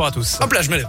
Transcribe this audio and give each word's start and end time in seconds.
Bonjour 0.00 0.12
à 0.12 0.12
tous. 0.12 0.38
Hop 0.40 0.52
là, 0.52 0.62
je 0.62 0.70
me 0.70 0.76
lève. 0.76 0.86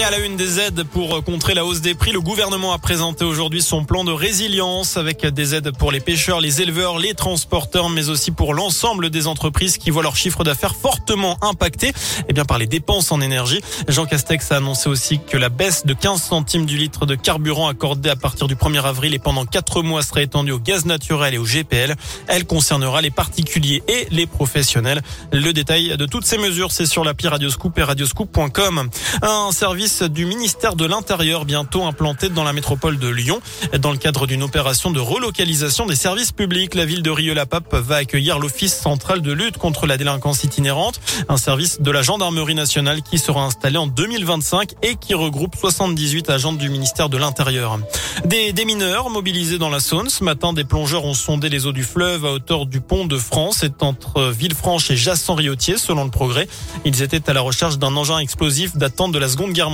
Et 0.00 0.02
à 0.02 0.10
la 0.10 0.18
une 0.20 0.38
des 0.38 0.58
aides 0.58 0.84
pour 0.84 1.22
contrer 1.24 1.52
la 1.52 1.66
hausse 1.66 1.82
des 1.82 1.94
prix, 1.94 2.10
le 2.10 2.22
gouvernement 2.22 2.72
a 2.72 2.78
présenté 2.78 3.22
aujourd'hui 3.22 3.60
son 3.60 3.84
plan 3.84 4.02
de 4.02 4.12
résilience 4.12 4.96
avec 4.96 5.26
des 5.26 5.54
aides 5.54 5.76
pour 5.76 5.92
les 5.92 6.00
pêcheurs, 6.00 6.40
les 6.40 6.62
éleveurs, 6.62 6.98
les 6.98 7.12
transporteurs, 7.12 7.90
mais 7.90 8.08
aussi 8.08 8.30
pour 8.30 8.54
l'ensemble 8.54 9.10
des 9.10 9.26
entreprises 9.26 9.76
qui 9.76 9.90
voient 9.90 10.02
leur 10.02 10.16
chiffre 10.16 10.42
d'affaires 10.42 10.74
fortement 10.74 11.36
impacté 11.42 11.92
eh 12.30 12.32
bien, 12.32 12.46
par 12.46 12.56
les 12.56 12.66
dépenses 12.66 13.12
en 13.12 13.20
énergie. 13.20 13.60
Jean 13.88 14.06
Castex 14.06 14.50
a 14.52 14.56
annoncé 14.56 14.88
aussi 14.88 15.20
que 15.20 15.36
la 15.36 15.50
baisse 15.50 15.84
de 15.84 15.92
15 15.92 16.22
centimes 16.22 16.64
du 16.64 16.78
litre 16.78 17.04
de 17.04 17.14
carburant 17.14 17.68
accordée 17.68 18.08
à 18.08 18.16
partir 18.16 18.46
du 18.46 18.54
1er 18.54 18.82
avril 18.82 19.12
et 19.12 19.18
pendant 19.18 19.44
4 19.44 19.82
mois 19.82 20.02
serait 20.02 20.22
étendue 20.22 20.52
au 20.52 20.58
gaz 20.58 20.86
naturel 20.86 21.34
et 21.34 21.38
au 21.38 21.44
GPL. 21.44 21.94
Elle 22.26 22.46
concernera 22.46 23.02
les 23.02 23.10
particuliers 23.10 23.82
et 23.86 24.06
les 24.10 24.26
professionnels. 24.26 25.02
Le 25.30 25.52
détail 25.52 25.98
de 25.98 26.06
toutes 26.06 26.24
ces 26.24 26.38
mesures, 26.38 26.72
c'est 26.72 26.86
sur 26.86 27.04
l'appli 27.04 27.28
Radioscoop 27.28 27.78
et 27.78 27.82
radioscoop.com. 27.82 28.88
Un 29.20 29.52
service 29.52 29.89
du 29.98 30.24
ministère 30.24 30.76
de 30.76 30.86
l'Intérieur 30.86 31.44
bientôt 31.44 31.84
implanté 31.84 32.28
dans 32.28 32.44
la 32.44 32.52
métropole 32.52 32.98
de 32.98 33.08
Lyon. 33.08 33.40
Dans 33.78 33.90
le 33.90 33.98
cadre 33.98 34.26
d'une 34.26 34.42
opération 34.42 34.90
de 34.90 35.00
relocalisation 35.00 35.84
des 35.84 35.96
services 35.96 36.30
publics, 36.30 36.74
la 36.74 36.84
ville 36.84 37.02
de 37.02 37.10
Rieux-la-Pape 37.10 37.74
va 37.74 37.96
accueillir 37.96 38.38
l'Office 38.38 38.74
central 38.74 39.20
de 39.20 39.32
lutte 39.32 39.58
contre 39.58 39.86
la 39.86 39.96
délinquance 39.96 40.44
itinérante, 40.44 41.00
un 41.28 41.36
service 41.36 41.80
de 41.80 41.90
la 41.90 42.02
gendarmerie 42.02 42.54
nationale 42.54 43.02
qui 43.02 43.18
sera 43.18 43.44
installé 43.44 43.78
en 43.78 43.88
2025 43.88 44.74
et 44.82 44.94
qui 44.94 45.14
regroupe 45.14 45.56
78 45.56 46.30
agents 46.30 46.52
du 46.52 46.70
ministère 46.70 47.08
de 47.08 47.16
l'Intérieur. 47.16 47.78
Des, 48.24 48.52
des 48.52 48.64
mineurs 48.64 49.10
mobilisés 49.10 49.58
dans 49.58 49.70
la 49.70 49.80
Saône. 49.80 50.08
Ce 50.08 50.22
matin, 50.22 50.52
des 50.52 50.64
plongeurs 50.64 51.04
ont 51.04 51.14
sondé 51.14 51.48
les 51.48 51.66
eaux 51.66 51.72
du 51.72 51.82
fleuve 51.82 52.24
à 52.24 52.32
hauteur 52.32 52.66
du 52.66 52.80
pont 52.80 53.06
de 53.06 53.18
France. 53.18 53.58
C'est 53.60 53.82
entre 53.82 54.30
Villefranche 54.30 54.90
et 54.90 54.96
Jasson-Riotier, 54.96 55.78
selon 55.78 56.04
le 56.04 56.10
progrès. 56.10 56.46
Ils 56.84 57.02
étaient 57.02 57.28
à 57.28 57.32
la 57.32 57.40
recherche 57.40 57.78
d'un 57.78 57.96
engin 57.96 58.18
explosif 58.18 58.76
datant 58.76 59.08
de 59.08 59.18
la 59.18 59.28
Seconde 59.28 59.52
Guerre 59.52 59.69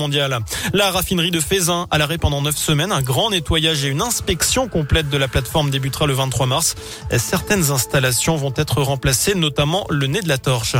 La 0.72 0.90
raffinerie 0.90 1.30
de 1.30 1.40
Fézin 1.40 1.86
à 1.90 1.98
l'arrêt 1.98 2.18
pendant 2.18 2.42
neuf 2.42 2.56
semaines. 2.56 2.92
Un 2.92 3.02
grand 3.02 3.30
nettoyage 3.30 3.84
et 3.84 3.88
une 3.88 4.02
inspection 4.02 4.68
complète 4.68 5.08
de 5.08 5.16
la 5.16 5.28
plateforme 5.28 5.70
débutera 5.70 6.06
le 6.06 6.14
23 6.14 6.46
mars. 6.46 6.74
Certaines 7.16 7.70
installations 7.70 8.36
vont 8.36 8.52
être 8.56 8.82
remplacées, 8.82 9.34
notamment 9.34 9.86
le 9.90 10.06
nez 10.06 10.20
de 10.20 10.28
la 10.28 10.38
torche. 10.38 10.76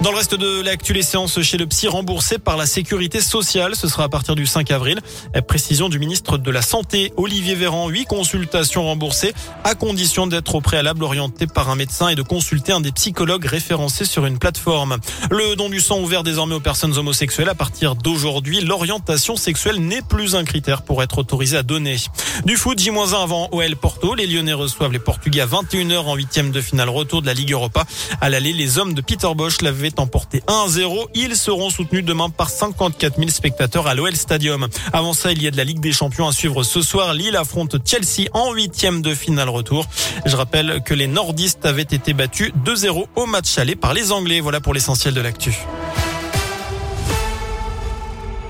Dans 0.00 0.10
le 0.10 0.16
reste 0.16 0.34
de 0.34 0.60
l'actu, 0.60 0.92
les 0.92 1.02
séances 1.02 1.40
chez 1.40 1.56
le 1.56 1.66
psy 1.66 1.88
remboursées 1.88 2.38
par 2.38 2.56
la 2.56 2.66
sécurité 2.66 3.20
sociale. 3.20 3.74
Ce 3.74 3.88
sera 3.88 4.04
à 4.04 4.08
partir 4.08 4.34
du 4.34 4.44
5 4.44 4.70
avril. 4.70 5.00
Précision 5.46 5.88
du 5.88 5.98
ministre 5.98 6.36
de 6.36 6.50
la 6.50 6.62
Santé, 6.62 7.12
Olivier 7.16 7.54
Véran. 7.54 7.88
Huit 7.88 8.04
consultations 8.04 8.84
remboursées 8.84 9.32
à 9.62 9.74
condition 9.74 10.26
d'être 10.26 10.56
au 10.56 10.60
préalable 10.60 11.04
orienté 11.04 11.46
par 11.46 11.70
un 11.70 11.76
médecin 11.76 12.08
et 12.08 12.16
de 12.16 12.22
consulter 12.22 12.72
un 12.72 12.80
des 12.80 12.92
psychologues 12.92 13.46
référencés 13.46 14.04
sur 14.04 14.26
une 14.26 14.38
plateforme. 14.38 14.98
Le 15.30 15.54
don 15.56 15.70
du 15.70 15.80
sang 15.80 16.00
ouvert 16.00 16.22
désormais 16.22 16.56
aux 16.56 16.60
personnes 16.60 16.98
homosexuelles. 16.98 17.48
À 17.48 17.54
partir 17.54 17.94
d'aujourd'hui, 17.94 18.60
l'orientation 18.60 19.36
sexuelle 19.36 19.78
n'est 19.78 20.02
plus 20.02 20.34
un 20.34 20.44
critère 20.44 20.82
pour 20.82 21.02
être 21.02 21.18
autorisé 21.18 21.56
à 21.56 21.62
donner. 21.62 21.96
Du 22.44 22.56
foot, 22.56 22.78
J-1 22.78 23.14
avant 23.22 23.48
OL 23.52 23.76
Porto. 23.76 24.14
Les 24.14 24.26
Lyonnais 24.26 24.52
reçoivent 24.52 24.92
les 24.92 24.98
Portugais 24.98 25.42
à 25.42 25.46
21h 25.46 25.98
en 25.98 26.14
huitième 26.14 26.50
de 26.50 26.60
finale 26.60 26.90
retour 26.90 27.22
de 27.22 27.26
la 27.26 27.34
Ligue 27.34 27.52
Europa. 27.52 27.84
À 28.20 28.28
l'aller, 28.28 28.52
les 28.52 28.78
hommes 28.78 28.92
de 28.92 29.00
Peter 29.00 29.28
Bosch 29.34 29.62
l'avaient 29.62 29.83
emporté 29.98 30.42
1-0. 30.46 31.06
Ils 31.14 31.36
seront 31.36 31.70
soutenus 31.70 32.04
demain 32.04 32.30
par 32.30 32.50
54 32.50 33.16
000 33.16 33.30
spectateurs 33.30 33.86
à 33.86 33.94
l'OL 33.94 34.14
Stadium. 34.14 34.68
Avant 34.92 35.12
ça, 35.12 35.32
il 35.32 35.42
y 35.42 35.46
a 35.46 35.50
de 35.50 35.56
la 35.56 35.64
Ligue 35.64 35.80
des 35.80 35.92
Champions 35.92 36.28
à 36.28 36.32
suivre 36.32 36.62
ce 36.62 36.82
soir. 36.82 37.14
Lille 37.14 37.36
affronte 37.36 37.76
Chelsea 37.86 38.28
en 38.32 38.52
huitième 38.52 39.02
de 39.02 39.14
finale 39.14 39.48
retour. 39.48 39.86
Je 40.26 40.36
rappelle 40.36 40.82
que 40.84 40.94
les 40.94 41.06
nordistes 41.06 41.66
avaient 41.66 41.82
été 41.82 42.14
battus 42.14 42.52
2-0 42.64 43.06
au 43.16 43.26
match 43.26 43.58
aller 43.58 43.76
par 43.76 43.94
les 43.94 44.12
Anglais. 44.12 44.40
Voilà 44.40 44.60
pour 44.60 44.74
l'essentiel 44.74 45.14
de 45.14 45.20
l'actu. 45.20 45.54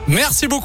Merci 0.06 0.48
beaucoup. 0.48 0.62